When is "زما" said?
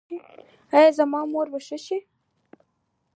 0.97-1.21